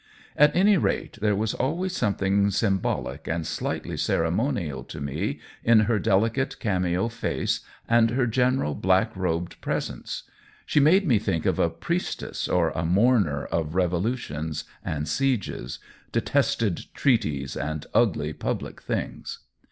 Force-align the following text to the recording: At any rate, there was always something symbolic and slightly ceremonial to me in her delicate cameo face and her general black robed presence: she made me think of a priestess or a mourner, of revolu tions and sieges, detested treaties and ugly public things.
At 0.35 0.55
any 0.55 0.77
rate, 0.77 1.19
there 1.21 1.35
was 1.35 1.53
always 1.53 1.95
something 1.95 2.49
symbolic 2.49 3.27
and 3.27 3.45
slightly 3.45 3.97
ceremonial 3.97 4.83
to 4.85 4.99
me 4.99 5.39
in 5.63 5.81
her 5.81 5.99
delicate 5.99 6.59
cameo 6.59 7.07
face 7.07 7.59
and 7.87 8.09
her 8.09 8.25
general 8.25 8.73
black 8.73 9.15
robed 9.15 9.61
presence: 9.61 10.23
she 10.65 10.79
made 10.79 11.05
me 11.05 11.19
think 11.19 11.45
of 11.45 11.59
a 11.59 11.69
priestess 11.69 12.47
or 12.47 12.71
a 12.71 12.83
mourner, 12.83 13.45
of 13.45 13.73
revolu 13.73 14.17
tions 14.17 14.63
and 14.83 15.07
sieges, 15.07 15.77
detested 16.11 16.85
treaties 16.95 17.55
and 17.55 17.85
ugly 17.93 18.33
public 18.33 18.81
things. 18.81 19.41